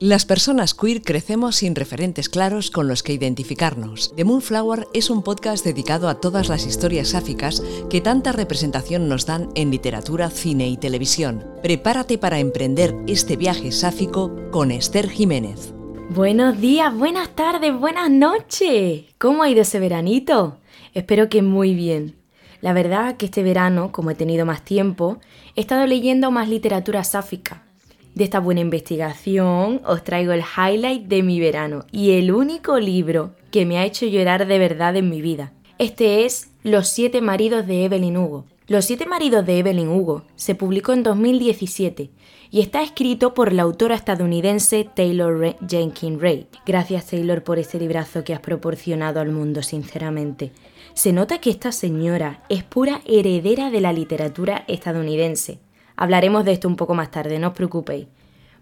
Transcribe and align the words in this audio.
Las 0.00 0.24
personas 0.24 0.74
queer 0.74 1.02
crecemos 1.02 1.56
sin 1.56 1.74
referentes 1.74 2.28
claros 2.28 2.70
con 2.70 2.86
los 2.86 3.02
que 3.02 3.12
identificarnos. 3.12 4.14
The 4.14 4.22
Moonflower 4.22 4.86
es 4.94 5.10
un 5.10 5.24
podcast 5.24 5.64
dedicado 5.64 6.08
a 6.08 6.20
todas 6.20 6.48
las 6.48 6.66
historias 6.66 7.08
sáficas 7.08 7.64
que 7.90 8.00
tanta 8.00 8.30
representación 8.30 9.08
nos 9.08 9.26
dan 9.26 9.48
en 9.56 9.72
literatura, 9.72 10.30
cine 10.30 10.68
y 10.68 10.76
televisión. 10.76 11.44
Prepárate 11.64 12.16
para 12.16 12.38
emprender 12.38 12.94
este 13.08 13.36
viaje 13.36 13.72
sáfico 13.72 14.30
con 14.52 14.70
Esther 14.70 15.08
Jiménez. 15.10 15.74
Buenos 16.10 16.60
días, 16.60 16.96
buenas 16.96 17.30
tardes, 17.30 17.76
buenas 17.76 18.08
noches. 18.08 19.02
¿Cómo 19.18 19.42
ha 19.42 19.50
ido 19.50 19.62
ese 19.62 19.80
veranito? 19.80 20.58
Espero 20.94 21.28
que 21.28 21.42
muy 21.42 21.74
bien. 21.74 22.14
La 22.60 22.72
verdad 22.72 23.16
que 23.16 23.26
este 23.26 23.42
verano, 23.42 23.90
como 23.90 24.12
he 24.12 24.14
tenido 24.14 24.46
más 24.46 24.64
tiempo, 24.64 25.18
he 25.56 25.60
estado 25.60 25.88
leyendo 25.88 26.30
más 26.30 26.48
literatura 26.48 27.02
sáfica 27.02 27.64
de 28.14 28.24
esta 28.24 28.40
buena 28.40 28.60
investigación 28.60 29.80
os 29.84 30.04
traigo 30.04 30.32
el 30.32 30.42
highlight 30.42 31.06
de 31.06 31.22
mi 31.22 31.40
verano 31.40 31.84
y 31.92 32.12
el 32.12 32.32
único 32.32 32.78
libro 32.78 33.34
que 33.50 33.66
me 33.66 33.78
ha 33.78 33.84
hecho 33.84 34.06
llorar 34.06 34.46
de 34.46 34.58
verdad 34.58 34.96
en 34.96 35.08
mi 35.08 35.22
vida. 35.22 35.52
Este 35.78 36.24
es 36.24 36.50
Los 36.62 36.88
siete 36.88 37.20
maridos 37.20 37.66
de 37.66 37.84
Evelyn 37.84 38.16
Hugo. 38.16 38.44
Los 38.66 38.84
siete 38.84 39.06
maridos 39.06 39.46
de 39.46 39.58
Evelyn 39.58 39.88
Hugo 39.88 40.24
se 40.36 40.54
publicó 40.54 40.92
en 40.92 41.02
2017 41.02 42.10
y 42.50 42.60
está 42.60 42.82
escrito 42.82 43.32
por 43.32 43.52
la 43.52 43.62
autora 43.62 43.94
estadounidense 43.94 44.88
Taylor 44.94 45.56
Jenkins 45.66 46.20
Ray. 46.20 46.46
Gracias 46.66 47.06
Taylor 47.06 47.42
por 47.42 47.58
este 47.58 47.78
librazo 47.78 48.24
que 48.24 48.34
has 48.34 48.40
proporcionado 48.40 49.20
al 49.20 49.30
mundo, 49.30 49.62
sinceramente. 49.62 50.52
Se 50.94 51.12
nota 51.12 51.38
que 51.38 51.50
esta 51.50 51.72
señora 51.72 52.42
es 52.48 52.64
pura 52.64 53.00
heredera 53.06 53.70
de 53.70 53.80
la 53.80 53.92
literatura 53.92 54.64
estadounidense. 54.66 55.60
Hablaremos 56.00 56.44
de 56.44 56.52
esto 56.52 56.68
un 56.68 56.76
poco 56.76 56.94
más 56.94 57.10
tarde, 57.10 57.40
no 57.40 57.48
os 57.48 57.54
preocupéis. 57.54 58.06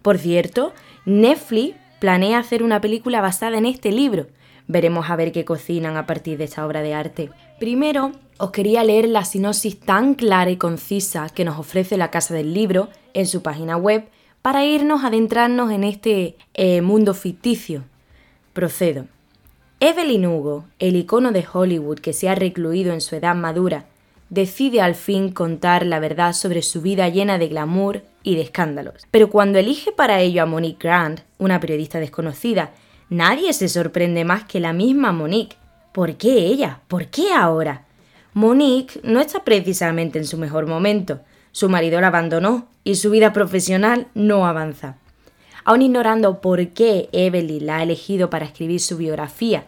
Por 0.01 0.17
cierto, 0.17 0.73
Netflix 1.05 1.75
planea 1.99 2.39
hacer 2.39 2.63
una 2.63 2.81
película 2.81 3.21
basada 3.21 3.59
en 3.59 3.67
este 3.67 3.91
libro. 3.91 4.25
Veremos 4.65 5.11
a 5.11 5.15
ver 5.15 5.31
qué 5.31 5.45
cocinan 5.45 5.97
a 5.97 6.07
partir 6.07 6.39
de 6.39 6.45
esta 6.45 6.65
obra 6.65 6.81
de 6.81 6.95
arte. 6.95 7.29
Primero, 7.59 8.11
os 8.39 8.49
quería 8.49 8.83
leer 8.83 9.07
la 9.07 9.23
sinopsis 9.23 9.79
tan 9.79 10.15
clara 10.15 10.49
y 10.49 10.57
concisa 10.57 11.29
que 11.29 11.45
nos 11.45 11.59
ofrece 11.59 11.95
la 11.95 12.09
Casa 12.09 12.33
del 12.33 12.55
Libro 12.55 12.89
en 13.13 13.27
su 13.27 13.43
página 13.43 13.77
web 13.77 14.09
para 14.41 14.65
irnos 14.65 15.03
adentrarnos 15.03 15.71
en 15.71 15.83
este 15.83 16.37
eh, 16.55 16.81
mundo 16.81 17.13
ficticio. 17.13 17.83
Procedo. 18.53 19.05
Evelyn 19.79 20.25
Hugo, 20.25 20.65
el 20.79 20.95
icono 20.95 21.31
de 21.31 21.45
Hollywood 21.53 21.99
que 21.99 22.13
se 22.13 22.29
ha 22.29 22.33
recluido 22.33 22.93
en 22.93 23.01
su 23.01 23.15
edad 23.15 23.35
madura 23.35 23.85
decide 24.29 24.81
al 24.81 24.95
fin 24.95 25.31
contar 25.31 25.85
la 25.85 25.99
verdad 25.99 26.33
sobre 26.33 26.61
su 26.61 26.81
vida 26.81 27.09
llena 27.09 27.37
de 27.37 27.47
glamour 27.47 28.03
y 28.23 28.35
de 28.35 28.41
escándalos. 28.41 29.07
Pero 29.11 29.29
cuando 29.29 29.59
elige 29.59 29.91
para 29.91 30.19
ello 30.19 30.43
a 30.43 30.45
Monique 30.45 30.87
Grant, 30.87 31.21
una 31.37 31.59
periodista 31.59 31.99
desconocida, 31.99 32.71
nadie 33.09 33.53
se 33.53 33.69
sorprende 33.69 34.25
más 34.25 34.43
que 34.43 34.59
la 34.59 34.73
misma 34.73 35.11
Monique. 35.11 35.57
¿Por 35.93 36.15
qué 36.15 36.45
ella? 36.45 36.81
¿Por 36.87 37.07
qué 37.07 37.33
ahora? 37.33 37.85
Monique 38.33 38.99
no 39.03 39.19
está 39.19 39.43
precisamente 39.43 40.19
en 40.19 40.25
su 40.25 40.37
mejor 40.37 40.67
momento. 40.67 41.21
Su 41.51 41.69
marido 41.69 41.99
la 42.01 42.07
abandonó 42.07 42.67
y 42.83 42.95
su 42.95 43.09
vida 43.09 43.33
profesional 43.33 44.07
no 44.13 44.45
avanza. 44.45 44.97
Aun 45.63 45.81
ignorando 45.81 46.39
por 46.39 46.67
qué 46.69 47.09
Evelyn 47.11 47.65
la 47.65 47.77
ha 47.77 47.83
elegido 47.83 48.29
para 48.29 48.45
escribir 48.45 48.79
su 48.79 48.97
biografía 48.97 49.65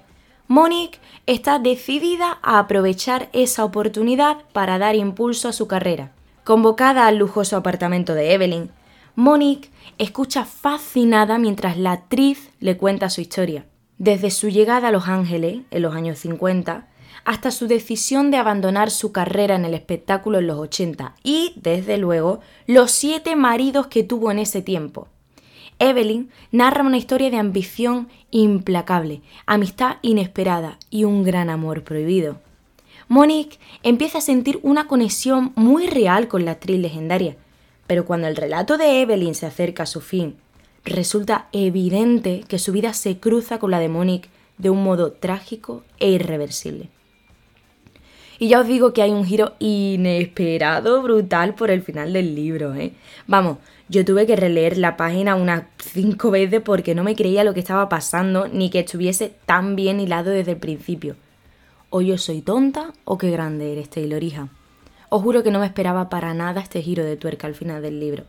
Monique 0.52 0.98
está 1.28 1.60
decidida 1.60 2.40
a 2.42 2.58
aprovechar 2.58 3.30
esa 3.34 3.64
oportunidad 3.64 4.38
para 4.52 4.80
dar 4.80 4.96
impulso 4.96 5.48
a 5.48 5.54
su 5.54 5.68
carrera. 5.68 6.12
Convocada 6.44 7.06
al 7.06 7.18
lujoso 7.18 7.56
apartamento 7.56 8.16
de 8.16 8.34
Evelyn, 8.34 8.72
Monique 9.16 9.70
escucha 10.00 10.46
fascinada 10.46 11.38
mientras 11.38 11.78
la 11.78 11.92
actriz 11.92 12.50
le 12.60 12.78
cuenta 12.78 13.12
su 13.12 13.22
historia. 13.22 13.68
Desde 14.00 14.32
su 14.32 14.50
llegada 14.50 14.88
a 14.88 14.92
Los 14.92 15.08
Ángeles 15.08 15.62
en 15.70 15.84
los 15.84 15.94
años 15.94 16.18
50 16.18 16.88
hasta 17.26 17.52
su 17.52 17.68
decisión 17.68 18.32
de 18.32 18.38
abandonar 18.38 18.90
su 18.90 19.12
carrera 19.12 19.54
en 19.54 19.66
el 19.66 19.76
espectáculo 19.76 20.40
en 20.40 20.48
los 20.48 20.58
80 20.58 21.14
y, 21.22 21.54
desde 21.58 22.00
luego, 22.00 22.40
los 22.66 22.90
siete 22.90 23.36
maridos 23.36 23.86
que 23.86 24.04
tuvo 24.04 24.32
en 24.32 24.40
ese 24.40 24.64
tiempo. 24.64 25.10
Evelyn 25.80 26.30
narra 26.52 26.84
una 26.84 26.98
historia 26.98 27.30
de 27.30 27.38
ambición 27.38 28.10
implacable, 28.32 29.22
amistad 29.46 29.96
inesperada 30.02 30.78
y 30.90 31.06
un 31.06 31.24
gran 31.24 31.50
amor 31.50 31.84
prohibido. 31.84 32.38
Monique 33.08 33.58
empieza 33.82 34.20
a 34.20 34.22
sentir 34.22 34.60
una 34.62 34.88
conexión 34.88 35.54
muy 35.56 35.88
real 35.88 36.28
con 36.28 36.46
la 36.46 36.52
actriz 36.52 36.80
legendaria, 36.80 37.38
pero 37.88 38.06
cuando 38.06 38.28
el 38.28 38.36
relato 38.36 38.78
de 38.78 39.02
Evelyn 39.02 39.34
se 39.34 39.46
acerca 39.46 39.84
a 39.84 39.88
su 39.88 40.02
fin, 40.02 40.36
resulta 40.84 41.48
evidente 41.54 42.44
que 42.48 42.60
su 42.60 42.72
vida 42.72 42.94
se 42.94 43.18
cruza 43.18 43.58
con 43.58 43.72
la 43.72 43.80
de 43.80 43.90
Monique 43.90 44.30
de 44.58 44.70
un 44.70 44.84
modo 44.84 45.14
trágico 45.14 45.84
e 45.98 46.12
irreversible. 46.12 46.90
Y 48.38 48.48
ya 48.48 48.62
os 48.62 48.68
digo 48.68 48.94
que 48.94 49.02
hay 49.02 49.12
un 49.12 49.26
giro 49.26 49.54
inesperado, 49.60 51.02
brutal 51.02 51.56
por 51.56 51.72
el 51.72 51.82
final 51.82 52.14
del 52.14 52.36
libro, 52.36 52.74
¿eh? 52.74 52.94
Vamos, 53.28 53.58
yo 53.90 54.06
tuve 54.06 54.28
que 54.28 54.36
releer 54.36 54.78
la 54.78 54.96
página 54.98 55.36
unas 55.36 55.64
cinco 55.78 56.30
veces 56.30 56.62
porque 56.62 56.94
no 56.94 57.04
me 57.04 57.16
creía 57.16 57.44
lo 57.44 57.56
que 57.56 57.60
estaba 57.60 57.90
pasando 57.90 58.48
ni 58.48 58.70
que 58.70 58.80
estuviese 58.80 59.34
tan 59.46 59.76
bien 59.76 60.00
hilado 60.00 60.30
desde 60.30 60.52
el 60.52 60.58
principio. 60.58 61.16
O 61.90 62.02
yo 62.02 62.20
soy 62.20 62.42
tonta 62.42 62.94
o 63.04 63.18
qué 63.18 63.32
grande 63.32 63.72
eres, 63.72 63.90
Taylor. 63.90 64.22
Os 65.10 65.24
juro 65.24 65.42
que 65.42 65.50
no 65.50 65.60
me 65.60 65.66
esperaba 65.66 66.08
para 66.08 66.36
nada 66.36 66.62
este 66.62 66.84
giro 66.84 67.04
de 67.04 67.18
tuerca 67.18 67.48
al 67.48 67.56
final 67.56 67.82
del 67.82 68.00
libro. 68.00 68.26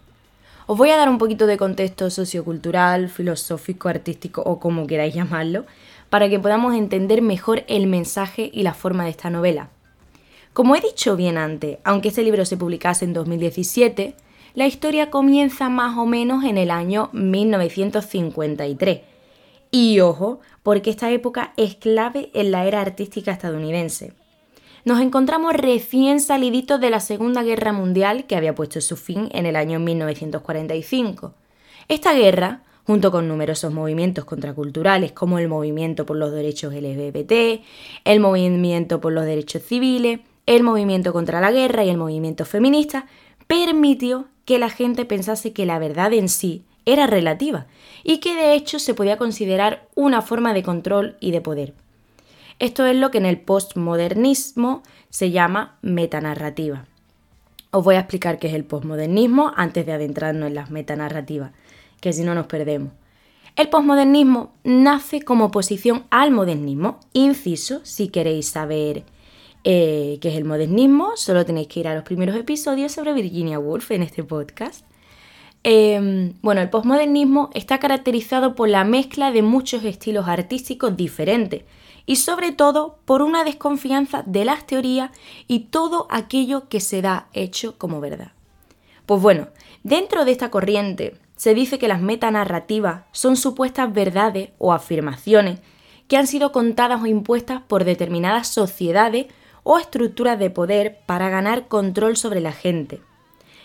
Os 0.67 0.79
voy 0.79 0.91
a 0.91 0.97
dar 0.97 1.11
un 1.11 1.19
poquito 1.19 1.47
de 1.47 1.59
contexto 1.59 2.09
sociocultural, 2.09 3.11
filosófico, 3.11 3.91
artístico 3.91 4.41
o 4.43 4.61
como 4.61 4.87
queráis 4.87 5.15
llamarlo, 5.15 5.67
para 6.09 6.31
que 6.31 6.41
podamos 6.41 6.75
entender 6.75 7.21
mejor 7.21 7.65
el 7.69 7.87
mensaje 7.87 8.51
y 8.53 8.63
la 8.63 8.73
forma 8.73 9.05
de 9.05 9.11
esta 9.11 9.29
novela. 9.29 9.69
Como 10.55 10.75
he 10.75 10.81
dicho 10.81 11.17
bien 11.17 11.37
antes, 11.37 11.79
aunque 11.85 12.09
este 12.09 12.23
libro 12.23 12.47
se 12.47 12.57
publicase 12.57 13.05
en 13.05 13.13
2017, 13.13 14.15
la 14.55 14.67
historia 14.67 15.11
comienza 15.11 15.69
más 15.69 15.97
o 15.99 16.07
menos 16.07 16.45
en 16.45 16.59
el 16.59 16.71
año 16.71 17.11
1953. 17.13 19.01
Y 19.71 20.01
ojo, 20.01 20.41
porque 20.63 20.91
esta 20.91 21.11
época 21.11 21.53
es 21.57 21.77
clave 21.77 22.31
en 22.35 22.51
la 22.51 22.67
era 22.67 22.81
artística 22.81 23.31
estadounidense. 23.33 24.13
Nos 24.85 25.01
encontramos 25.01 25.53
recién 25.55 26.21
saliditos 26.21 26.81
de 26.81 26.91
la 26.91 27.01
Segunda 27.01 27.43
Guerra 27.43 27.73
Mundial 27.73 28.25
que 28.27 28.35
había 28.35 28.55
puesto 28.55 28.81
su 28.81 28.97
fin 28.97 29.29
en 29.33 29.47
el 29.47 29.57
año 29.57 29.79
1945. 29.79 31.35
Esta 31.89 32.15
guerra, 32.15 32.63
junto 32.87 33.11
con 33.11 33.29
numerosos 33.29 33.73
movimientos 33.73 34.25
contraculturales 34.25 35.13
como 35.13 35.39
el 35.39 35.49
movimiento 35.49 36.07
por 36.07 36.17
los 36.17 36.33
derechos 36.33 36.73
LGBT, 36.75 37.63
el 38.05 38.21
movimiento 38.21 39.01
por 39.01 39.13
los 39.13 39.27
derechos 39.27 39.63
civiles, 39.63 40.21
el 40.47 40.63
movimiento 40.63 41.13
contra 41.13 41.41
la 41.41 41.53
guerra 41.53 41.85
y 41.85 41.91
el 41.91 41.99
movimiento 41.99 42.45
feminista, 42.45 43.07
permitió 43.51 44.29
que 44.45 44.61
la 44.61 44.71
gente 44.71 45.05
pensase 45.05 45.53
que 45.53 45.67
la 45.67 45.81
verdad 45.81 46.13
en 46.13 46.29
sí 46.29 46.63
era 46.87 47.09
relativa 47.09 47.67
y 48.05 48.19
que 48.19 48.37
de 48.37 48.55
hecho 48.55 48.79
se 48.79 48.95
podía 48.95 49.17
considerar 49.17 49.89
una 49.97 50.23
forma 50.23 50.55
de 50.55 50.63
control 50.63 51.17
y 51.19 51.33
de 51.33 51.41
poder. 51.41 51.75
Esto 52.61 52.87
es 52.87 52.95
lo 52.95 53.11
que 53.11 53.19
en 53.19 53.27
el 53.27 53.41
postmodernismo 53.41 54.85
se 55.09 55.33
llama 55.33 55.79
metanarrativa. 55.83 56.85
Os 57.73 57.83
voy 57.83 57.97
a 57.97 58.01
explicar 58.01 58.39
qué 58.39 58.47
es 58.47 58.55
el 58.55 58.63
postmodernismo 58.63 59.53
antes 59.57 59.85
de 59.85 59.95
adentrarnos 59.95 60.47
en 60.47 60.55
las 60.55 60.71
metanarrativas, 60.71 61.51
que 62.01 62.13
si 62.13 62.23
no 62.23 62.37
nos 62.37 62.47
perdemos. 62.47 62.93
El 63.57 63.69
postmodernismo 63.69 64.53
nace 64.63 65.23
como 65.23 65.47
oposición 65.47 66.05
al 66.11 66.31
modernismo, 66.31 67.01
inciso, 67.15 67.81
si 67.83 68.11
queréis 68.11 68.47
saber 68.47 69.03
eh, 69.65 70.19
que 70.21 70.29
es 70.29 70.37
el 70.37 70.45
modernismo. 70.45 71.13
Solo 71.17 71.45
tenéis 71.45 71.69
que 71.69 71.81
ir 71.81 71.89
a 71.89 71.95
los 71.95 72.05
primeros 72.05 72.37
episodios 72.37 72.93
sobre 72.93 73.13
Virginia 73.13 73.59
Woolf 73.59 73.91
en 73.91 74.03
este 74.03 74.25
podcast. 74.25 74.85
Em, 75.63 76.33
bueno, 76.41 76.63
el 76.63 76.71
posmodernismo 76.71 77.51
está 77.55 77.79
caracterizado 77.79 78.55
por 78.55 78.69
la 78.69 78.85
mezcla 78.85 79.31
de 79.31 79.43
muchos 79.43 79.85
estilos 79.85 80.27
artísticos 80.27 80.97
diferentes 80.97 81.65
y 82.07 82.17
sobre 82.17 82.53
todo 82.53 82.99
por 83.05 83.21
una 83.21 83.45
desconfianza 83.45 84.23
de 84.27 84.47
las 84.47 84.67
teorías 84.67 85.11
y 85.47 85.61
todo 85.61 86.07
aquello 86.11 86.69
que 86.69 86.81
se 86.81 87.03
da 87.03 87.29
hecho 87.35 87.77
como 87.77 88.01
verdad. 88.01 88.33
Pues 89.05 89.21
bueno, 89.21 89.49
dentro 89.83 90.25
de 90.25 90.33
esta 90.33 90.51
corriente 90.51 91.17
se 91.37 91.55
dice 91.55 91.79
que 91.79 91.89
las 91.89 92.01
metanarrativas 92.01 93.03
son 93.13 93.37
supuestas 93.37 93.93
verdades 93.93 94.51
o 94.59 94.73
afirmaciones 94.73 95.61
que 96.09 96.17
han 96.17 96.27
sido 96.27 96.53
contadas 96.53 97.03
o 97.03 97.07
impuestas 97.07 97.63
por 97.63 97.85
determinadas 97.85 98.49
sociedades 98.49 99.27
o 99.63 99.79
estructuras 99.79 100.39
de 100.39 100.51
poder 100.51 100.99
para 101.07 101.29
ganar 101.29 101.69
control 101.69 102.17
sobre 102.17 102.41
la 102.41 102.53
gente. 102.53 103.01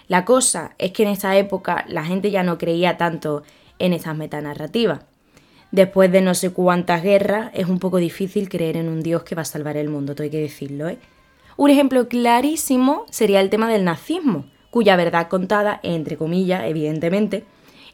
La 0.07 0.25
cosa 0.25 0.75
es 0.77 0.91
que 0.91 1.03
en 1.03 1.09
esta 1.09 1.35
época 1.37 1.85
la 1.87 2.03
gente 2.03 2.31
ya 2.31 2.43
no 2.43 2.57
creía 2.57 2.97
tanto 2.97 3.43
en 3.79 3.93
estas 3.93 4.15
metanarrativas. 4.15 5.01
Después 5.71 6.11
de 6.11 6.21
no 6.21 6.35
sé 6.35 6.51
cuántas 6.51 7.03
guerras, 7.03 7.51
es 7.53 7.67
un 7.67 7.79
poco 7.79 7.97
difícil 7.97 8.47
creer 8.49 8.77
en 8.77 8.87
un 8.87 9.01
Dios 9.01 9.23
que 9.23 9.35
va 9.35 9.41
a 9.41 9.45
salvar 9.45 9.77
el 9.77 9.89
mundo, 9.89 10.13
hay 10.19 10.29
que 10.29 10.39
decirlo. 10.39 10.87
¿eh? 10.87 10.99
Un 11.57 11.69
ejemplo 11.69 12.07
clarísimo 12.07 13.05
sería 13.09 13.41
el 13.41 13.49
tema 13.49 13.67
del 13.67 13.83
nazismo, 13.83 14.45
cuya 14.69 14.95
verdad 14.95 15.27
contada, 15.27 15.79
entre 15.83 16.17
comillas, 16.17 16.65
evidentemente, 16.65 17.45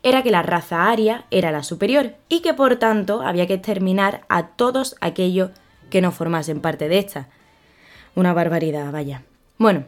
era 0.03 0.23
que 0.23 0.31
la 0.31 0.41
raza 0.41 0.89
aria 0.89 1.25
era 1.31 1.51
la 1.51 1.63
superior 1.63 2.15
y 2.27 2.41
que 2.41 2.53
por 2.53 2.77
tanto 2.77 3.21
había 3.21 3.47
que 3.47 3.53
exterminar 3.55 4.21
a 4.29 4.47
todos 4.47 4.95
aquellos 4.99 5.51
que 5.89 6.01
no 6.01 6.11
formasen 6.11 6.59
parte 6.59 6.89
de 6.89 6.99
esta. 6.99 7.29
Una 8.15 8.33
barbaridad, 8.33 8.91
vaya. 8.91 9.23
Bueno, 9.57 9.85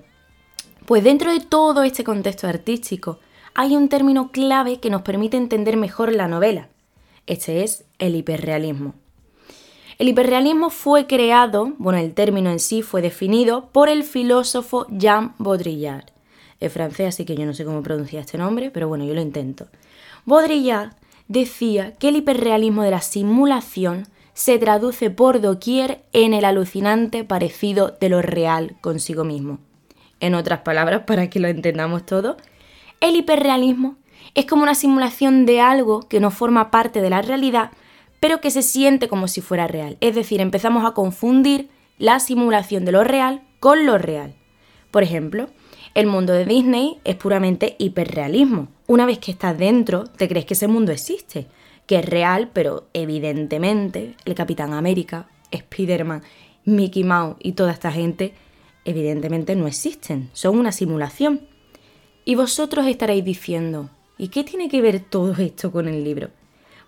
pues 0.86 1.04
dentro 1.04 1.32
de 1.32 1.40
todo 1.40 1.84
este 1.84 2.04
contexto 2.04 2.48
artístico 2.48 3.20
hay 3.54 3.76
un 3.76 3.90
término 3.90 4.32
clave 4.32 4.80
que 4.80 4.90
nos 4.90 5.02
permite 5.02 5.38
entender 5.38 5.78
mejor 5.78 6.14
la 6.14 6.28
novela. 6.28 6.70
Este 7.28 7.64
es 7.64 7.86
el 8.00 8.16
hiperrealismo. 8.16 8.96
El 10.00 10.10
hiperrealismo 10.10 10.70
fue 10.70 11.06
creado, 11.06 11.74
bueno, 11.78 12.00
el 12.00 12.14
término 12.14 12.50
en 12.50 12.60
sí 12.60 12.82
fue 12.82 13.02
definido 13.02 13.70
por 13.72 13.90
el 13.90 14.04
filósofo 14.04 14.88
Jean 14.90 15.36
Baudrillard. 15.38 16.06
Es 16.60 16.74
francés, 16.74 17.10
así 17.10 17.26
que 17.26 17.36
yo 17.36 17.46
no 17.46 17.54
sé 17.54 17.64
cómo 17.64 17.84
pronunciar 17.84 18.22
este 18.24 18.38
nombre, 18.38 18.72
pero 18.72 18.88
bueno, 18.88 19.06
yo 19.06 19.14
lo 19.14 19.22
intento. 19.22 19.68
Baudrillard 20.26 20.94
decía 21.28 21.94
que 21.96 22.10
el 22.10 22.16
hiperrealismo 22.16 22.84
de 22.84 22.92
la 22.92 23.02
simulación 23.02 24.08
se 24.34 24.58
traduce 24.58 25.10
por 25.10 25.42
doquier 25.42 26.04
en 26.12 26.34
el 26.34 26.46
alucinante 26.46 27.24
parecido 27.24 27.96
de 28.00 28.10
lo 28.10 28.22
real 28.22 28.76
consigo 28.82 29.24
mismo. 29.24 29.60
En 30.20 30.36
otras 30.36 30.60
palabras, 30.60 31.04
para 31.08 31.30
que 31.30 31.40
lo 31.40 31.48
entendamos 31.48 32.06
todo, 32.06 32.38
el 33.00 33.16
hiperrealismo 33.16 33.98
es 34.36 34.46
como 34.46 34.64
una 34.64 34.76
simulación 34.76 35.46
de 35.46 35.62
algo 35.62 36.08
que 36.08 36.20
no 36.20 36.32
forma 36.32 36.72
parte 36.72 37.02
de 37.02 37.10
la 37.10 37.22
realidad, 37.22 37.72
pero 38.20 38.40
que 38.42 38.52
se 38.52 38.62
siente 38.62 39.08
como 39.08 39.28
si 39.28 39.42
fuera 39.42 39.68
real. 39.68 39.98
Es 40.00 40.16
decir, 40.16 40.42
empezamos 40.42 40.86
a 40.86 40.94
confundir 40.94 41.70
la 42.00 42.20
simulación 42.20 42.86
de 42.86 42.94
lo 42.94 43.04
real 43.04 43.42
con 43.60 43.86
lo 43.86 43.98
real. 43.98 44.34
Por 44.92 45.04
ejemplo, 45.04 45.50
el 45.94 46.08
mundo 46.08 46.34
de 46.34 46.46
Disney 46.46 47.00
es 47.04 47.16
puramente 47.16 47.76
hiperrealismo. 47.78 48.70
Una 48.88 49.06
vez 49.06 49.20
que 49.20 49.32
estás 49.32 49.58
dentro, 49.58 50.06
te 50.06 50.28
crees 50.28 50.46
que 50.46 50.54
ese 50.54 50.68
mundo 50.68 50.92
existe, 50.92 51.48
que 51.86 52.00
es 52.00 52.06
real, 52.06 52.50
pero 52.54 52.88
evidentemente 52.94 54.16
el 54.26 54.36
Capitán 54.36 54.74
América, 54.74 55.28
Spider-Man, 55.52 56.24
Mickey 56.66 57.04
Mouse 57.04 57.36
y 57.40 57.54
toda 57.54 57.72
esta 57.72 57.92
gente, 57.92 58.34
evidentemente 58.86 59.56
no 59.56 59.68
existen, 59.68 60.30
son 60.34 60.58
una 60.58 60.72
simulación. 60.72 61.42
Y 62.26 62.36
vosotros 62.36 62.88
estaréis 62.88 63.26
diciendo, 63.26 63.90
¿y 64.18 64.30
qué 64.30 64.44
tiene 64.44 64.70
que 64.70 64.82
ver 64.82 65.02
todo 65.02 65.34
esto 65.34 65.72
con 65.72 65.88
el 65.88 66.04
libro? 66.04 66.30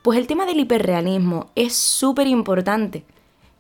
Pues 0.01 0.17
el 0.17 0.27
tema 0.27 0.45
del 0.45 0.59
hiperrealismo 0.59 1.51
es 1.55 1.75
súper 1.75 2.27
importante, 2.27 3.03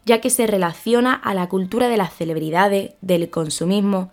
ya 0.05 0.21
que 0.21 0.29
se 0.29 0.47
relaciona 0.47 1.13
a 1.13 1.33
la 1.33 1.49
cultura 1.49 1.89
de 1.89 1.97
las 1.97 2.13
celebridades, 2.13 2.93
del 3.01 3.29
consumismo, 3.29 4.11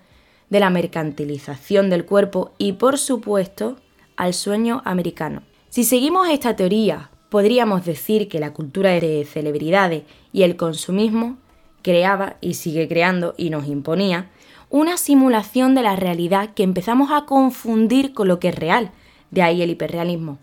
de 0.48 0.58
la 0.58 0.70
mercantilización 0.70 1.88
del 1.88 2.04
cuerpo 2.04 2.52
y, 2.58 2.72
por 2.72 2.98
supuesto, 2.98 3.76
al 4.16 4.34
sueño 4.34 4.82
americano. 4.84 5.42
Si 5.68 5.84
seguimos 5.84 6.28
esta 6.28 6.56
teoría, 6.56 7.10
podríamos 7.32 7.86
decir 7.86 8.28
que 8.28 8.38
la 8.38 8.52
cultura 8.52 8.90
de 8.90 9.24
celebridades 9.24 10.02
y 10.34 10.42
el 10.42 10.56
consumismo 10.56 11.38
creaba 11.80 12.36
y 12.42 12.54
sigue 12.54 12.86
creando 12.88 13.32
y 13.38 13.48
nos 13.48 13.68
imponía 13.68 14.28
una 14.68 14.98
simulación 14.98 15.74
de 15.74 15.80
la 15.80 15.96
realidad 15.96 16.50
que 16.52 16.62
empezamos 16.62 17.10
a 17.10 17.24
confundir 17.24 18.12
con 18.12 18.28
lo 18.28 18.38
que 18.38 18.48
es 18.48 18.54
real, 18.54 18.90
de 19.30 19.40
ahí 19.40 19.62
el 19.62 19.70
hiperrealismo. 19.70 20.36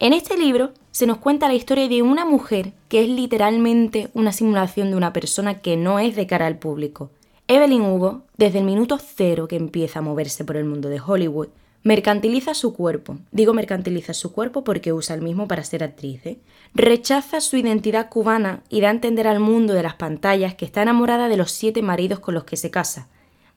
En 0.00 0.12
este 0.12 0.36
libro 0.36 0.72
se 0.90 1.06
nos 1.06 1.18
cuenta 1.18 1.46
la 1.46 1.54
historia 1.54 1.86
de 1.86 2.02
una 2.02 2.24
mujer 2.24 2.72
que 2.88 3.04
es 3.04 3.08
literalmente 3.08 4.08
una 4.12 4.32
simulación 4.32 4.90
de 4.90 4.96
una 4.96 5.12
persona 5.12 5.60
que 5.60 5.76
no 5.76 6.00
es 6.00 6.16
de 6.16 6.26
cara 6.26 6.48
al 6.48 6.58
público. 6.58 7.10
Evelyn 7.46 7.82
Hugo, 7.82 8.22
desde 8.36 8.58
el 8.58 8.64
minuto 8.64 8.98
cero 8.98 9.46
que 9.46 9.54
empieza 9.54 10.00
a 10.00 10.02
moverse 10.02 10.44
por 10.44 10.56
el 10.56 10.64
mundo 10.64 10.88
de 10.88 11.00
Hollywood, 11.00 11.50
mercantiliza 11.84 12.54
su 12.54 12.74
cuerpo. 12.74 13.18
Digo 13.30 13.52
mercantiliza 13.52 14.14
su 14.14 14.32
cuerpo 14.32 14.64
porque 14.64 14.92
usa 14.92 15.14
el 15.14 15.22
mismo 15.22 15.46
para 15.46 15.62
ser 15.62 15.84
actriz. 15.84 16.24
¿eh? 16.26 16.38
Rechaza 16.74 17.40
su 17.40 17.56
identidad 17.56 18.08
cubana 18.08 18.62
y 18.70 18.80
da 18.80 18.88
a 18.88 18.92
entender 18.92 19.28
al 19.28 19.38
mundo 19.38 19.74
de 19.74 19.82
las 19.82 19.94
pantallas 19.94 20.54
que 20.54 20.64
está 20.64 20.82
enamorada 20.82 21.28
de 21.28 21.36
los 21.36 21.52
siete 21.52 21.82
maridos 21.82 22.18
con 22.18 22.34
los 22.34 22.44
que 22.44 22.56
se 22.56 22.70
casa. 22.70 23.08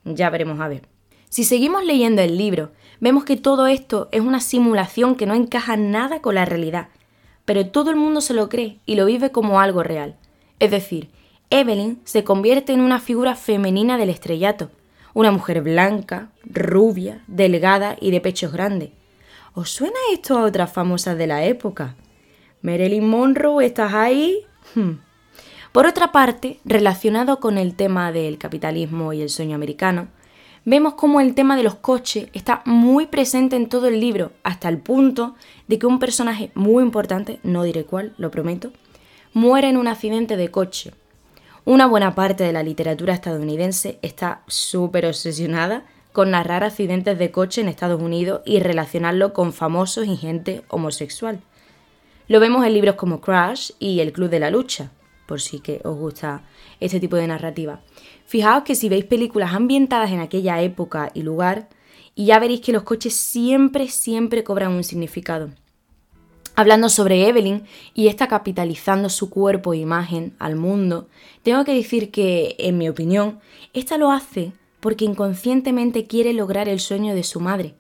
Ya 0.04 0.30
veremos 0.30 0.60
a 0.60 0.68
ver. 0.68 0.84
Si 1.30 1.46
seguimos 1.46 1.86
leyendo 1.86 2.22
el 2.22 2.38
libro, 2.38 2.72
vemos 3.00 3.24
que 3.24 3.38
todo 3.38 3.66
esto 3.68 4.10
es 4.12 4.22
una 4.22 4.42
simulación 4.42 5.16
que 5.16 5.26
no 5.26 5.34
encaja 5.34 5.78
nada 5.78 6.22
con 6.22 6.36
la 6.36 6.46
realidad, 6.46 6.90
pero 7.46 7.68
todo 7.68 7.92
el 7.92 7.96
mundo 7.96 8.22
se 8.22 8.34
lo 8.34 8.50
cree 8.50 8.80
y 8.86 8.96
lo 8.96 9.06
vive 9.06 9.32
como 9.32 9.60
algo 9.60 9.84
real. 9.84 10.16
Es 10.60 10.72
decir, 10.72 11.10
Evelyn 11.50 12.00
se 12.04 12.26
convierte 12.26 12.74
en 12.74 12.82
una 12.82 13.00
figura 13.00 13.36
femenina 13.36 13.98
del 13.98 14.10
estrellato, 14.10 14.70
una 15.18 15.32
mujer 15.32 15.64
blanca, 15.64 16.30
rubia, 16.44 17.24
delgada 17.26 17.98
y 18.00 18.12
de 18.12 18.22
pechos 18.22 18.54
grandes. 18.54 18.92
¿Os 19.56 19.72
suena 19.72 19.98
esto 20.14 20.38
a 20.38 20.44
otras 20.44 20.72
famosas 20.72 21.18
de 21.18 21.26
la 21.26 21.44
época? 21.44 21.96
Marilyn 22.62 23.10
Monroe, 23.10 23.66
¿estás 23.66 23.96
ahí? 23.96 24.46
Hmm. 24.76 25.00
Por 25.72 25.88
otra 25.88 26.12
parte, 26.12 26.60
relacionado 26.66 27.40
con 27.40 27.58
el 27.58 27.74
tema 27.74 28.12
del 28.12 28.38
capitalismo 28.38 29.12
y 29.12 29.24
el 29.24 29.30
sueño 29.30 29.56
americano, 29.56 30.10
vemos 30.66 30.94
cómo 30.94 31.20
el 31.20 31.34
tema 31.34 31.58
de 31.58 31.64
los 31.64 31.74
coches 31.74 32.30
está 32.34 32.62
muy 32.66 33.08
presente 33.08 33.56
en 33.56 33.70
todo 33.70 33.88
el 33.88 34.00
libro, 34.00 34.34
hasta 34.44 34.70
el 34.70 34.78
punto 34.78 35.34
de 35.68 35.80
que 35.80 35.88
un 35.88 35.98
personaje 35.98 36.52
muy 36.54 36.84
importante, 36.84 37.40
no 37.42 37.64
diré 37.64 37.86
cuál, 37.86 38.14
lo 38.20 38.30
prometo, 38.30 38.72
muere 39.34 39.68
en 39.68 39.78
un 39.78 39.88
accidente 39.88 40.38
de 40.38 40.52
coche. 40.52 40.92
Una 41.68 41.86
buena 41.86 42.16
parte 42.16 42.46
de 42.46 42.54
la 42.54 42.64
literatura 42.64 43.14
estadounidense 43.14 44.00
está 44.02 44.42
súper 44.48 45.06
obsesionada 45.06 45.84
con 46.14 46.32
narrar 46.32 46.64
accidentes 46.64 47.20
de 47.20 47.30
coche 47.30 47.60
en 47.60 47.68
Estados 47.68 48.02
Unidos 48.02 48.40
y 48.46 48.62
relacionarlo 48.62 49.34
con 49.34 49.52
famosos 49.52 50.08
y 50.08 50.16
gente 50.16 50.64
homosexual. 50.70 51.42
Lo 52.30 52.40
vemos 52.40 52.66
en 52.66 52.74
libros 52.74 52.96
como 52.96 53.20
Crash 53.20 53.72
y 53.80 54.00
El 54.00 54.14
Club 54.14 54.30
de 54.30 54.40
la 54.40 54.50
Lucha, 54.50 54.92
por 55.26 55.42
si 55.42 55.60
que 55.60 55.82
os 55.84 55.98
gusta 55.98 56.42
este 56.80 57.02
tipo 57.02 57.18
de 57.18 57.28
narrativa. 57.28 57.82
Fijaos 58.26 58.64
que 58.64 58.74
si 58.74 58.88
veis 58.88 59.04
películas 59.04 59.54
ambientadas 59.54 60.12
en 60.12 60.22
aquella 60.22 60.62
época 60.62 61.12
y 61.14 61.24
lugar, 61.24 61.68
y 62.16 62.28
ya 62.28 62.40
veréis 62.40 62.62
que 62.62 62.72
los 62.72 62.84
coches 62.84 63.14
siempre, 63.14 63.90
siempre 63.90 64.46
cobran 64.46 64.72
un 64.72 64.86
significado. 64.86 65.50
Hablando 66.60 66.90
sobre 66.90 67.28
Evelyn 67.28 67.66
y 67.94 68.08
está 68.08 68.28
capitalizando 68.28 69.10
su 69.10 69.30
cuerpo 69.30 69.76
e 69.76 69.78
imagen 69.78 70.34
al 70.40 70.56
mundo, 70.56 71.08
tengo 71.44 71.64
que 71.64 71.76
decir 71.76 72.10
que, 72.10 72.56
en 72.58 72.80
mi 72.80 72.90
opinión, 72.90 73.40
esta 73.74 74.00
lo 74.00 74.10
hace 74.10 74.54
porque 74.80 75.06
inconscientemente 75.06 76.08
quiere 76.08 76.34
lograr 76.34 76.68
el 76.68 76.80
sueño 76.80 77.14
de 77.14 77.22
su 77.22 77.40
madre, 77.42 77.76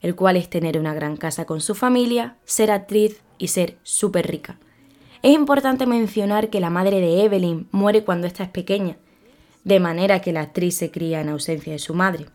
el 0.00 0.16
cual 0.16 0.34
es 0.36 0.50
tener 0.50 0.76
una 0.76 0.92
gran 0.92 1.16
casa 1.16 1.44
con 1.44 1.60
su 1.60 1.76
familia, 1.76 2.36
ser 2.44 2.72
actriz 2.72 3.22
y 3.38 3.46
ser 3.46 3.78
súper 3.84 4.26
rica. 4.26 4.58
Es 5.22 5.32
importante 5.32 5.86
mencionar 5.86 6.50
que 6.50 6.58
la 6.58 6.68
madre 6.68 7.00
de 7.00 7.22
Evelyn 7.22 7.68
muere 7.70 8.02
cuando 8.02 8.26
ésta 8.26 8.42
es 8.42 8.50
pequeña, 8.50 8.96
de 9.62 9.78
manera 9.78 10.20
que 10.20 10.32
la 10.32 10.40
actriz 10.40 10.76
se 10.76 10.90
cría 10.90 11.20
en 11.20 11.28
ausencia 11.28 11.72
de 11.72 11.78
su 11.78 11.94
madre. 11.94 12.26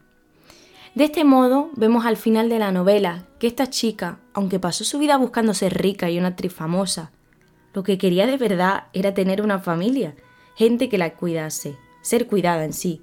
De 0.93 1.05
este 1.05 1.23
modo, 1.23 1.69
vemos 1.75 2.05
al 2.05 2.17
final 2.17 2.49
de 2.49 2.59
la 2.59 2.73
novela 2.73 3.25
que 3.39 3.47
esta 3.47 3.69
chica, 3.69 4.19
aunque 4.33 4.59
pasó 4.59 4.83
su 4.83 4.99
vida 4.99 5.15
buscando 5.15 5.53
ser 5.53 5.81
rica 5.81 6.09
y 6.09 6.19
una 6.19 6.29
actriz 6.29 6.53
famosa, 6.53 7.11
lo 7.73 7.83
que 7.83 7.97
quería 7.97 8.27
de 8.27 8.35
verdad 8.35 8.87
era 8.91 9.13
tener 9.13 9.41
una 9.41 9.59
familia, 9.59 10.15
gente 10.55 10.89
que 10.89 10.97
la 10.97 11.13
cuidase, 11.13 11.77
ser 12.01 12.27
cuidada 12.27 12.65
en 12.65 12.73
sí. 12.73 13.01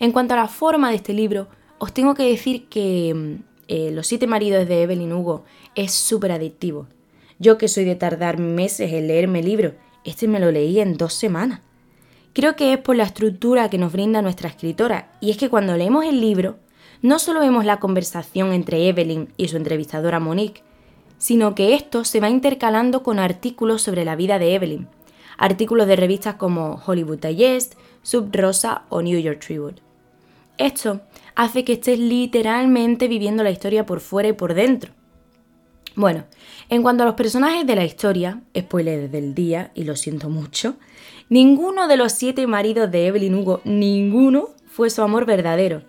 En 0.00 0.10
cuanto 0.10 0.34
a 0.34 0.38
la 0.38 0.48
forma 0.48 0.90
de 0.90 0.96
este 0.96 1.12
libro, 1.12 1.46
os 1.78 1.94
tengo 1.94 2.14
que 2.14 2.28
decir 2.28 2.68
que 2.68 3.14
mm, 3.14 3.42
eh, 3.68 3.90
Los 3.92 4.08
siete 4.08 4.26
maridos 4.26 4.66
de 4.66 4.82
Evelyn 4.82 5.12
Hugo 5.12 5.44
es 5.74 5.92
súper 5.92 6.32
adictivo. 6.32 6.86
Yo 7.38 7.56
que 7.56 7.68
soy 7.68 7.84
de 7.84 7.96
tardar 7.96 8.38
meses 8.38 8.92
en 8.92 9.06
leerme 9.06 9.40
el 9.40 9.46
libro, 9.46 9.74
este 10.04 10.26
me 10.26 10.40
lo 10.40 10.50
leí 10.50 10.80
en 10.80 10.96
dos 10.96 11.14
semanas. 11.14 11.60
Creo 12.32 12.56
que 12.56 12.72
es 12.72 12.78
por 12.78 12.96
la 12.96 13.04
estructura 13.04 13.70
que 13.70 13.78
nos 13.78 13.92
brinda 13.92 14.22
nuestra 14.22 14.48
escritora, 14.48 15.16
y 15.20 15.30
es 15.30 15.36
que 15.36 15.48
cuando 15.48 15.76
leemos 15.76 16.04
el 16.04 16.20
libro, 16.20 16.58
no 17.02 17.18
solo 17.18 17.40
vemos 17.40 17.64
la 17.64 17.80
conversación 17.80 18.52
entre 18.52 18.88
Evelyn 18.88 19.28
y 19.36 19.48
su 19.48 19.56
entrevistadora 19.56 20.20
Monique, 20.20 20.62
sino 21.18 21.54
que 21.54 21.74
esto 21.74 22.04
se 22.04 22.20
va 22.20 22.28
intercalando 22.28 23.02
con 23.02 23.18
artículos 23.18 23.82
sobre 23.82 24.04
la 24.04 24.16
vida 24.16 24.38
de 24.38 24.54
Evelyn, 24.54 24.88
artículos 25.38 25.86
de 25.86 25.96
revistas 25.96 26.34
como 26.34 26.80
Hollywood 26.84 27.18
Digest, 27.18 27.74
Sub 28.02 28.30
Rosa 28.32 28.82
o 28.88 29.02
New 29.02 29.18
York 29.18 29.40
Tribune. 29.44 29.76
Esto 30.58 31.02
hace 31.34 31.64
que 31.64 31.74
estés 31.74 31.98
literalmente 31.98 33.08
viviendo 33.08 33.42
la 33.42 33.50
historia 33.50 33.84
por 33.84 34.00
fuera 34.00 34.28
y 34.28 34.32
por 34.32 34.54
dentro. 34.54 34.92
Bueno, 35.94 36.24
en 36.68 36.82
cuanto 36.82 37.02
a 37.02 37.06
los 37.06 37.14
personajes 37.14 37.66
de 37.66 37.74
la 37.74 37.84
historia, 37.84 38.42
spoiler 38.56 39.10
del 39.10 39.34
día, 39.34 39.70
y 39.74 39.84
lo 39.84 39.96
siento 39.96 40.28
mucho, 40.28 40.76
ninguno 41.30 41.88
de 41.88 41.96
los 41.96 42.12
siete 42.12 42.46
maridos 42.46 42.90
de 42.90 43.06
Evelyn 43.06 43.34
Hugo, 43.34 43.60
ninguno, 43.64 44.50
fue 44.66 44.90
su 44.90 45.00
amor 45.02 45.24
verdadero. 45.24 45.82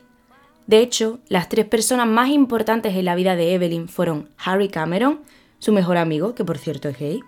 De 0.67 0.81
hecho, 0.81 1.19
las 1.29 1.47
tres 1.47 1.65
personas 1.65 2.07
más 2.07 2.29
importantes 2.29 2.93
en 2.95 3.05
la 3.05 3.15
vida 3.15 3.37
de 3.37 3.53
Evelyn 3.53 3.87
fueron 3.87 4.29
Harry 4.37 4.67
Cameron, 4.67 5.21
su 5.59 5.71
mejor 5.71 5.97
amigo, 5.97 6.35
que 6.35 6.43
por 6.43 6.57
cierto 6.57 6.89
es 6.89 6.99
gay, 6.99 7.21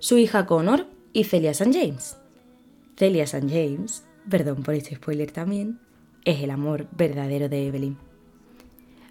su 0.00 0.18
hija 0.18 0.44
Connor 0.44 0.86
y 1.12 1.24
Celia 1.24 1.52
St. 1.52 1.72
James. 1.72 2.16
Celia 2.96 3.22
St. 3.24 3.48
James, 3.48 4.04
perdón 4.28 4.64
por 4.64 4.74
este 4.74 4.96
spoiler 4.96 5.30
también, 5.30 5.78
es 6.24 6.42
el 6.42 6.50
amor 6.50 6.88
verdadero 6.90 7.48
de 7.48 7.68
Evelyn. 7.68 7.96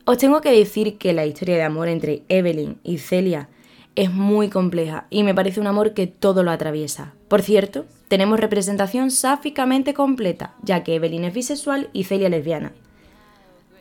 Os 0.05 0.17
tengo 0.17 0.41
que 0.41 0.51
decir 0.51 0.98
que 0.98 1.13
la 1.13 1.25
historia 1.25 1.55
de 1.55 1.63
amor 1.63 1.88
entre 1.88 2.24
Evelyn 2.27 2.79
y 2.84 2.98
Celia 2.98 3.48
es 3.96 4.12
muy 4.12 4.50
compleja 4.50 5.08
y 5.10 5.24
me 5.24 5.34
parece 5.34 5.62
un 5.62 5.67
amor 5.67 5.93
que 5.93 6.08
todo 6.08 6.43
lo 6.43 6.51
atraviesa. 6.51 7.13
Por 7.29 7.41
cierto, 7.41 7.86
tenemos 8.10 8.41
representación 8.41 9.12
sáficamente 9.12 9.93
completa, 9.93 10.55
ya 10.62 10.84
que 10.84 10.96
Evelyn 10.96 11.24
es 11.24 11.34
bisexual 11.34 11.89
y 11.93 12.03
Celia 12.03 12.27
lesbiana. 12.27 12.74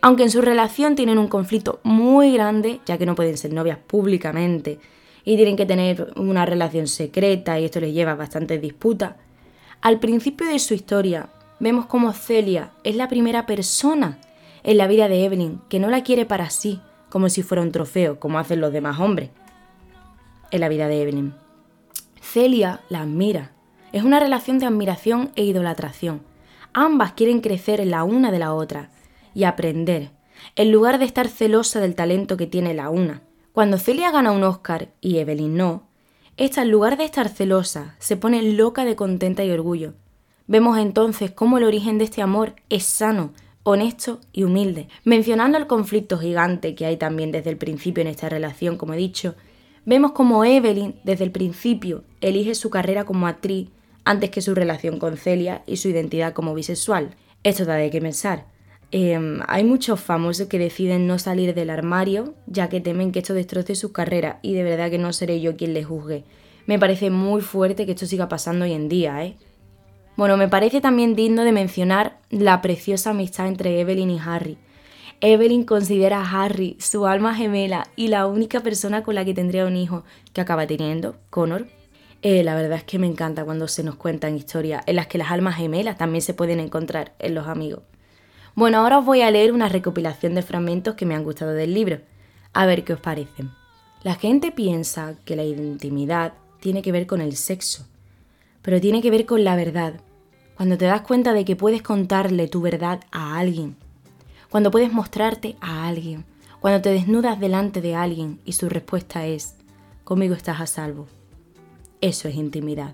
Aunque 0.05 0.23
en 0.23 0.31
su 0.31 0.41
relación 0.41 0.95
tienen 0.95 1.17
un 1.17 1.29
conflicto 1.29 1.79
muy 1.83 2.33
grande, 2.33 2.81
ya 2.85 2.97
que 2.97 3.05
no 3.05 3.15
pueden 3.15 3.37
ser 3.37 3.53
novias 3.53 3.77
públicamente 3.77 4.77
y 5.23 5.37
tienen 5.37 5.55
que 5.55 5.65
tener 5.65 6.11
una 6.17 6.45
relación 6.45 6.87
secreta 6.87 7.57
y 7.57 7.63
esto 7.63 7.79
les 7.79 7.93
lleva 7.93 8.11
a 8.11 8.15
bastantes 8.15 8.61
disputas, 8.61 9.15
al 9.79 10.01
principio 10.01 10.45
de 10.45 10.59
su 10.59 10.73
historia 10.73 11.29
vemos 11.61 11.85
como 11.85 12.11
Celia 12.11 12.71
es 12.83 12.97
la 12.97 13.07
primera 13.07 13.45
persona 13.45 14.19
en 14.63 14.77
la 14.77 14.87
vida 14.87 15.07
de 15.07 15.23
Evelyn 15.23 15.61
que 15.69 15.79
no 15.79 15.89
la 15.89 16.03
quiere 16.03 16.25
para 16.25 16.49
sí, 16.49 16.81
como 17.07 17.29
si 17.29 17.41
fuera 17.41 17.61
un 17.61 17.71
trofeo, 17.71 18.19
como 18.19 18.39
hacen 18.39 18.59
los 18.59 18.73
demás 18.73 18.99
hombres 18.99 19.29
en 20.51 20.59
la 20.59 20.67
vida 20.67 20.89
de 20.89 21.01
Evelyn. 21.01 21.33
Celia 22.21 22.81
la 22.89 23.03
admira. 23.03 23.51
Es 23.93 24.03
una 24.03 24.19
relación 24.19 24.59
de 24.59 24.65
admiración 24.65 25.31
e 25.37 25.45
idolatración. 25.45 26.23
Ambas 26.73 27.13
quieren 27.13 27.39
crecer 27.39 27.87
la 27.87 28.03
una 28.03 28.31
de 28.31 28.39
la 28.39 28.53
otra 28.53 28.89
y 29.33 29.45
aprender, 29.45 30.11
en 30.55 30.71
lugar 30.71 30.99
de 30.99 31.05
estar 31.05 31.27
celosa 31.27 31.79
del 31.79 31.95
talento 31.95 32.37
que 32.37 32.47
tiene 32.47 32.73
la 32.73 32.89
una. 32.89 33.21
Cuando 33.51 33.77
Celia 33.77 34.11
gana 34.11 34.31
un 34.31 34.43
Oscar 34.43 34.89
y 34.99 35.17
Evelyn 35.17 35.55
no, 35.55 35.83
esta 36.35 36.63
en 36.63 36.71
lugar 36.71 36.97
de 36.97 37.05
estar 37.05 37.29
celosa 37.29 37.95
se 37.99 38.17
pone 38.17 38.41
loca 38.41 38.85
de 38.85 38.95
contenta 38.95 39.43
y 39.43 39.51
orgullo. 39.51 39.93
Vemos 40.47 40.79
entonces 40.79 41.29
cómo 41.29 41.59
el 41.59 41.63
origen 41.63 41.99
de 41.99 42.05
este 42.05 42.23
amor 42.23 42.55
es 42.69 42.83
sano, 42.83 43.33
honesto 43.61 44.19
y 44.33 44.43
humilde. 44.43 44.87
Mencionando 45.03 45.59
el 45.59 45.67
conflicto 45.67 46.17
gigante 46.17 46.73
que 46.73 46.87
hay 46.87 46.97
también 46.97 47.31
desde 47.31 47.51
el 47.51 47.57
principio 47.57 48.01
en 48.01 48.07
esta 48.07 48.29
relación, 48.29 48.77
como 48.77 48.93
he 48.93 48.97
dicho, 48.97 49.35
vemos 49.85 50.13
como 50.13 50.43
Evelyn 50.43 50.95
desde 51.03 51.23
el 51.23 51.31
principio 51.31 52.03
elige 52.19 52.55
su 52.55 52.71
carrera 52.71 53.05
como 53.05 53.27
actriz 53.27 53.69
antes 54.03 54.31
que 54.31 54.41
su 54.41 54.55
relación 54.55 54.97
con 54.97 55.17
Celia 55.17 55.61
y 55.67 55.77
su 55.77 55.87
identidad 55.89 56.33
como 56.33 56.55
bisexual. 56.55 57.15
Esto 57.43 57.65
da 57.65 57.75
de 57.75 57.91
qué 57.91 58.01
pensar. 58.01 58.47
Em, 58.95 59.39
hay 59.47 59.63
muchos 59.63 59.99
famosos 59.99 60.45
que 60.45 60.59
deciden 60.59 61.07
no 61.07 61.17
salir 61.17 61.55
del 61.55 61.71
armario 61.71 62.35
ya 62.45 62.69
que 62.69 62.79
temen 62.79 63.11
que 63.11 63.19
esto 63.19 63.33
destroce 63.33 63.73
su 63.73 63.91
carrera 63.91 64.37
y 64.43 64.53
de 64.53 64.61
verdad 64.61 64.91
que 64.91 64.99
no 64.99 65.11
seré 65.13 65.41
yo 65.41 65.57
quien 65.57 65.73
les 65.73 65.87
juzgue. 65.87 66.25
Me 66.67 66.77
parece 66.77 67.09
muy 67.09 67.41
fuerte 67.41 67.87
que 67.87 67.93
esto 67.93 68.05
siga 68.05 68.29
pasando 68.29 68.65
hoy 68.65 68.73
en 68.73 68.89
día, 68.89 69.25
¿eh? 69.25 69.35
Bueno, 70.15 70.37
me 70.37 70.47
parece 70.47 70.79
también 70.79 71.15
digno 71.15 71.43
de 71.43 71.51
mencionar 71.51 72.19
la 72.29 72.61
preciosa 72.61 73.09
amistad 73.09 73.47
entre 73.47 73.79
Evelyn 73.79 74.11
y 74.11 74.19
Harry. 74.19 74.59
Evelyn 75.21 75.63
considera 75.63 76.21
a 76.21 76.43
Harry 76.43 76.77
su 76.79 77.07
alma 77.07 77.33
gemela 77.33 77.87
y 77.95 78.09
la 78.09 78.27
única 78.27 78.59
persona 78.59 79.01
con 79.01 79.15
la 79.15 79.25
que 79.25 79.33
tendría 79.33 79.65
un 79.65 79.75
hijo 79.75 80.03
que 80.33 80.41
acaba 80.41 80.67
teniendo, 80.67 81.15
Connor. 81.31 81.65
Eh, 82.21 82.43
la 82.43 82.53
verdad 82.53 82.77
es 82.77 82.83
que 82.83 82.99
me 82.99 83.07
encanta 83.07 83.43
cuando 83.43 83.67
se 83.67 83.81
nos 83.81 83.95
cuentan 83.95 84.37
historias 84.37 84.83
en 84.85 84.97
las 84.97 85.07
que 85.07 85.17
las 85.17 85.31
almas 85.31 85.55
gemelas 85.55 85.97
también 85.97 86.21
se 86.21 86.35
pueden 86.35 86.59
encontrar 86.59 87.15
en 87.17 87.33
los 87.33 87.47
amigos. 87.47 87.81
Bueno, 88.55 88.77
ahora 88.77 88.99
os 88.99 89.05
voy 89.05 89.21
a 89.21 89.31
leer 89.31 89.51
una 89.51 89.67
recopilación 89.67 90.35
de 90.35 90.43
fragmentos 90.43 90.93
que 90.93 91.07
me 91.07 91.15
han 91.15 91.23
gustado 91.23 91.53
del 91.53 91.73
libro. 91.73 92.01
A 92.53 92.67
ver 92.67 92.83
qué 92.83 92.93
os 92.93 92.99
parecen. 92.99 93.51
La 94.03 94.13
gente 94.13 94.51
piensa 94.51 95.15
que 95.25 95.35
la 95.35 95.43
intimidad 95.43 96.33
tiene 96.59 96.83
que 96.83 96.91
ver 96.91 97.07
con 97.07 97.19
el 97.19 97.35
sexo, 97.35 97.87
pero 98.61 98.79
tiene 98.79 99.01
que 99.01 99.09
ver 99.09 99.25
con 99.25 99.43
la 99.43 99.55
verdad. 99.55 99.95
Cuando 100.55 100.77
te 100.77 100.85
das 100.85 101.01
cuenta 101.01 101.33
de 101.33 101.45
que 101.45 101.55
puedes 101.55 101.81
contarle 101.81 102.47
tu 102.47 102.61
verdad 102.61 103.01
a 103.11 103.39
alguien, 103.39 103.75
cuando 104.51 104.69
puedes 104.69 104.93
mostrarte 104.93 105.55
a 105.59 105.87
alguien, 105.87 106.23
cuando 106.59 106.79
te 106.79 106.91
desnudas 106.91 107.39
delante 107.39 107.81
de 107.81 107.95
alguien 107.95 108.39
y 108.45 108.53
su 108.53 108.69
respuesta 108.69 109.25
es, 109.25 109.55
conmigo 110.03 110.35
estás 110.35 110.61
a 110.61 110.67
salvo. 110.67 111.07
Eso 112.01 112.27
es 112.27 112.35
intimidad. 112.35 112.93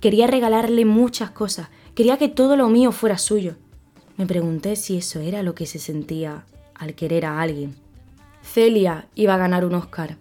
Quería 0.00 0.28
regalarle 0.28 0.84
muchas 0.84 1.30
cosas, 1.32 1.70
quería 1.96 2.18
que 2.18 2.28
todo 2.28 2.54
lo 2.54 2.68
mío 2.68 2.92
fuera 2.92 3.18
suyo. 3.18 3.56
Me 4.18 4.26
pregunté 4.26 4.74
si 4.74 4.98
eso 4.98 5.20
era 5.20 5.44
lo 5.44 5.54
que 5.54 5.64
se 5.64 5.78
sentía 5.78 6.44
al 6.74 6.94
querer 6.94 7.24
a 7.24 7.40
alguien. 7.40 7.76
Celia 8.42 9.06
iba 9.14 9.34
a 9.34 9.38
ganar 9.38 9.64
un 9.64 9.74
Oscar. 9.74 10.16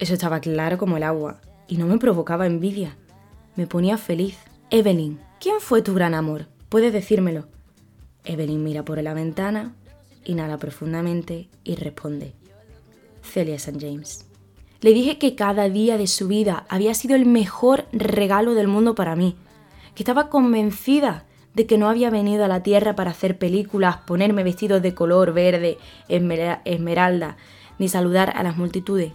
Eso 0.00 0.14
estaba 0.14 0.40
claro 0.40 0.78
como 0.78 0.96
el 0.96 1.04
agua 1.04 1.40
y 1.68 1.76
no 1.76 1.86
me 1.86 1.98
provocaba 1.98 2.46
envidia. 2.46 2.96
Me 3.54 3.68
ponía 3.68 3.98
feliz. 3.98 4.36
Evelyn, 4.70 5.20
¿quién 5.38 5.60
fue 5.60 5.80
tu 5.80 5.94
gran 5.94 6.12
amor? 6.12 6.48
Puedes 6.68 6.92
decírmelo. 6.92 7.46
Evelyn 8.24 8.64
mira 8.64 8.84
por 8.84 9.00
la 9.00 9.14
ventana, 9.14 9.76
inhala 10.24 10.58
profundamente 10.58 11.48
y 11.62 11.76
responde. 11.76 12.32
Celia 13.22 13.54
St. 13.54 13.78
James. 13.80 14.26
Le 14.80 14.92
dije 14.92 15.18
que 15.18 15.36
cada 15.36 15.68
día 15.68 15.98
de 15.98 16.08
su 16.08 16.26
vida 16.26 16.66
había 16.68 16.94
sido 16.94 17.14
el 17.14 17.26
mejor 17.26 17.86
regalo 17.92 18.54
del 18.54 18.66
mundo 18.66 18.96
para 18.96 19.14
mí, 19.14 19.36
que 19.94 20.02
estaba 20.02 20.30
convencida 20.30 21.25
de 21.56 21.66
que 21.66 21.78
no 21.78 21.88
había 21.88 22.10
venido 22.10 22.44
a 22.44 22.48
la 22.48 22.62
Tierra 22.62 22.94
para 22.94 23.12
hacer 23.12 23.38
películas, 23.38 23.96
ponerme 24.06 24.44
vestidos 24.44 24.82
de 24.82 24.92
color 24.92 25.32
verde, 25.32 25.78
esmeralda, 26.06 27.38
ni 27.78 27.88
saludar 27.88 28.34
a 28.36 28.42
las 28.42 28.58
multitudes, 28.58 29.12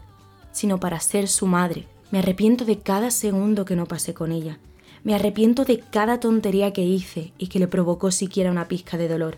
sino 0.51 0.79
para 0.79 0.99
ser 0.99 1.27
su 1.27 1.45
madre. 1.45 1.87
Me 2.09 2.17
arrepiento 2.17 2.65
de 2.65 2.79
cada 2.79 3.11
segundo 3.11 3.63
que 3.63 3.75
no 3.75 3.85
pasé 3.85 4.15
con 4.15 4.31
ella, 4.31 4.57
me 5.03 5.13
arrepiento 5.13 5.65
de 5.65 5.81
cada 5.81 6.19
tontería 6.19 6.73
que 6.73 6.81
hice 6.81 7.31
y 7.37 7.45
que 7.45 7.59
le 7.59 7.67
provocó 7.67 8.09
siquiera 8.09 8.49
una 8.49 8.67
pizca 8.67 8.97
de 8.97 9.07
dolor. 9.07 9.37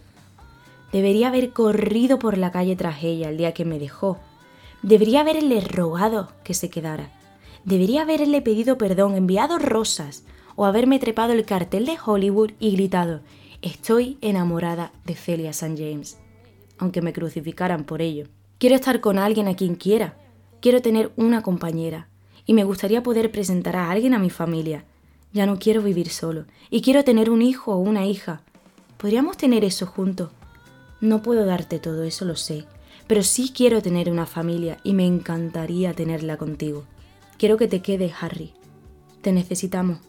Debería 0.94 1.28
haber 1.28 1.52
corrido 1.52 2.20
por 2.20 2.38
la 2.38 2.54
calle 2.54 2.78
tras 2.78 3.04
ella 3.04 3.30
el 3.30 3.38
día 3.38 3.54
que 3.54 3.66
me 3.66 3.80
dejó. 3.80 4.18
Debería 4.82 5.22
haberle 5.22 5.60
rogado 5.60 6.30
que 6.46 6.54
se 6.54 6.70
quedara. 6.70 7.12
Debería 7.66 8.04
haberle 8.04 8.42
pedido 8.42 8.78
perdón, 8.78 9.16
enviado 9.16 9.60
rosas 9.60 10.24
o 10.56 10.66
haberme 10.66 11.00
trepado 11.00 11.34
el 11.34 11.46
cartel 11.46 11.86
de 11.86 11.98
Hollywood 12.04 12.52
y 12.60 12.72
gritado, 12.72 13.22
estoy 13.62 14.18
enamorada 14.22 14.92
de 15.06 15.16
Celia 15.16 15.52
St. 15.52 15.76
James, 15.78 16.20
aunque 16.78 17.02
me 17.02 17.14
crucificaran 17.14 17.84
por 17.84 18.02
ello. 18.02 18.28
Quiero 18.58 18.76
estar 18.76 19.02
con 19.02 19.18
alguien 19.18 19.48
a 19.48 19.56
quien 19.56 19.76
quiera. 19.76 20.18
Quiero 20.62 20.82
tener 20.82 21.12
una 21.16 21.42
compañera. 21.42 22.08
Y 22.46 22.54
me 22.54 22.64
gustaría 22.64 23.04
poder 23.04 23.32
presentar 23.32 23.76
a 23.76 23.90
alguien 23.90 24.14
a 24.14 24.20
mi 24.20 24.30
familia 24.30 24.86
ya 25.34 25.48
no 25.48 25.58
quiero 25.58 25.82
vivir 25.82 26.10
solo 26.10 26.46
y 26.70 26.82
quiero 26.82 27.04
tener 27.04 27.32
un 27.32 27.42
hijo 27.42 27.74
o 27.74 27.78
una 27.78 28.06
hija. 28.06 28.44
Podríamos 28.98 29.36
tener 29.36 29.66
eso 29.66 29.88
juntos. 29.88 30.30
No 31.02 31.24
puedo 31.24 31.46
darte 31.46 31.80
todo 31.80 32.04
eso, 32.04 32.24
lo 32.24 32.36
sé, 32.36 32.66
pero 33.08 33.24
sí 33.24 33.52
quiero 33.54 33.82
tener 33.82 34.12
una 34.12 34.28
familia 34.28 34.78
y 34.84 34.94
me 34.94 35.06
encantaría 35.08 35.94
tenerla 35.94 36.38
contigo. 36.38 36.86
Quiero 37.38 37.58
que 37.58 37.68
te 37.68 37.82
quedes, 37.82 38.14
Harry. 38.22 38.54
Te 39.22 39.32
necesitamos, 39.32 40.00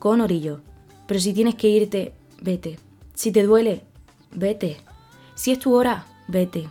Connor 0.00 0.32
y 0.32 0.40
yo. 0.40 0.58
Pero 1.06 1.20
si 1.20 1.32
tienes 1.32 1.54
que 1.54 1.68
irte, 1.68 2.14
vete. 2.40 2.80
Si 3.14 3.30
te 3.30 3.44
duele, 3.44 3.82
vete. 4.32 4.78
Si 5.36 5.52
es 5.52 5.60
tu 5.60 5.74
hora, 5.74 6.06
vete. 6.26 6.68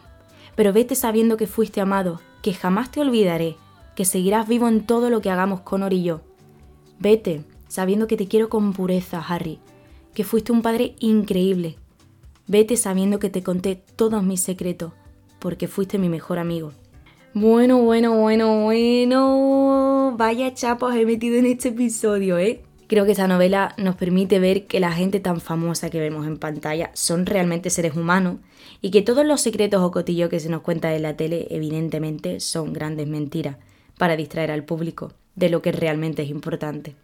Pero 0.56 0.74
vete 0.74 0.96
sabiendo 0.96 1.38
que 1.38 1.48
fuiste 1.48 1.80
amado, 1.80 2.20
que 2.42 2.54
jamás 2.54 2.92
te 2.92 3.00
olvidaré, 3.00 3.56
que 3.96 4.04
seguirás 4.04 4.48
vivo 4.48 4.68
en 4.68 4.86
todo 4.86 5.10
lo 5.10 5.22
que 5.22 5.30
hagamos 5.30 5.62
Connor 5.62 5.94
y 5.94 6.04
yo. 6.04 6.22
Vete, 7.00 7.46
sabiendo 7.70 8.08
que 8.08 8.18
te 8.18 8.28
quiero 8.28 8.50
con 8.50 8.74
pureza, 8.74 9.24
Harry, 9.26 9.60
que 10.14 10.26
fuiste 10.26 10.52
un 10.52 10.62
padre 10.62 10.96
increíble. 11.00 11.78
Vete 12.48 12.78
sabiendo 12.78 13.20
que 13.20 13.30
te 13.30 13.44
conté 13.44 13.76
todos 13.96 14.24
mis 14.24 14.42
secretos, 14.42 14.92
porque 15.38 15.68
fuiste 15.68 16.00
mi 16.00 16.10
mejor 16.10 16.40
amigo. 16.40 16.74
Bueno, 17.36 17.78
bueno, 17.84 18.18
bueno, 18.18 18.64
bueno. 18.64 20.16
Vaya 20.18 20.52
chapas 20.56 20.96
he 20.96 21.06
metido 21.06 21.38
en 21.38 21.46
este 21.46 21.70
episodio, 21.70 22.40
¿eh? 22.40 22.64
Creo 22.90 23.06
que 23.06 23.12
esta 23.12 23.28
novela 23.28 23.76
nos 23.78 23.96
permite 23.98 24.40
ver 24.40 24.66
que 24.66 24.80
la 24.80 24.92
gente 24.92 25.20
tan 25.20 25.42
famosa 25.42 25.92
que 25.92 26.00
vemos 26.00 26.26
en 26.26 26.40
pantalla 26.40 26.90
son 26.96 27.28
realmente 27.28 27.70
seres 27.70 27.96
humanos 27.96 28.38
y 28.82 28.90
que 28.90 29.04
todos 29.04 29.24
los 29.24 29.42
secretos 29.42 29.84
o 29.84 29.92
cotillos 29.92 30.32
que 30.32 30.40
se 30.40 30.50
nos 30.50 30.64
cuenta 30.64 30.96
en 30.96 31.04
la 31.04 31.16
tele 31.16 31.46
evidentemente 31.52 32.40
son 32.40 32.74
grandes 32.74 33.08
mentiras 33.08 33.58
para 34.00 34.16
distraer 34.16 34.50
al 34.50 34.64
público 34.64 35.14
de 35.36 35.50
lo 35.50 35.62
que 35.62 35.72
realmente 35.72 36.24
es 36.24 36.32
importante. 36.32 36.96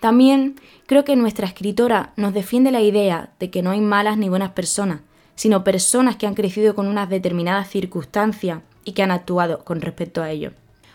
También 0.00 0.56
creo 0.86 1.04
que 1.04 1.14
nuestra 1.14 1.46
escritora 1.46 2.14
nos 2.16 2.34
defiende 2.34 2.72
la 2.72 2.80
idea 2.80 3.30
de 3.38 3.48
que 3.48 3.62
no 3.62 3.70
hay 3.70 3.80
malas 3.80 4.18
ni 4.18 4.28
buenas 4.28 4.50
personas, 4.50 5.02
sino 5.36 5.62
personas 5.62 6.16
que 6.16 6.26
han 6.26 6.34
crecido 6.34 6.74
con 6.74 6.88
unas 6.88 7.08
determinadas 7.08 7.70
circunstancias 7.70 8.58
y 8.84 8.90
que 8.90 9.04
han 9.04 9.12
actuado 9.12 9.62
con 9.62 9.82
respecto 9.82 10.20
a 10.20 10.32
ello. 10.32 10.50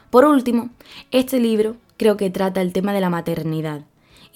Por 0.10 0.25
último, 0.25 0.69
este 1.12 1.39
libro 1.39 1.77
creo 1.96 2.17
que 2.17 2.29
trata 2.29 2.60
el 2.60 2.74
tema 2.74 2.91
de 2.91 3.00
la 3.00 3.10
maternidad, 3.10 3.84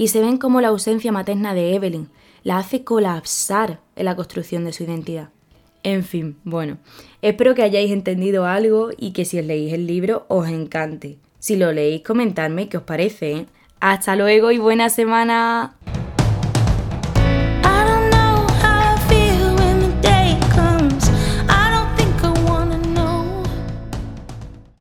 y 0.01 0.07
se 0.07 0.19
ven 0.19 0.37
como 0.37 0.61
la 0.61 0.69
ausencia 0.69 1.11
materna 1.11 1.53
de 1.53 1.75
Evelyn 1.75 2.09
la 2.41 2.57
hace 2.57 2.83
colapsar 2.83 3.81
en 3.95 4.05
la 4.05 4.15
construcción 4.15 4.65
de 4.65 4.73
su 4.73 4.81
identidad. 4.81 5.29
En 5.83 6.03
fin, 6.03 6.37
bueno, 6.43 6.79
espero 7.21 7.53
que 7.53 7.61
hayáis 7.61 7.91
entendido 7.91 8.47
algo 8.47 8.89
y 8.97 9.11
que 9.11 9.25
si 9.25 9.37
os 9.37 9.45
leéis 9.45 9.73
el 9.73 9.85
libro 9.85 10.25
os 10.27 10.47
encante. 10.47 11.19
Si 11.37 11.55
lo 11.55 11.71
leéis, 11.71 12.01
comentadme 12.01 12.67
qué 12.67 12.77
os 12.77 12.83
parece. 12.83 13.31
¿eh? 13.31 13.45
Hasta 13.79 14.15
luego 14.15 14.49
y 14.49 14.57
buena 14.57 14.89
semana. 14.89 15.75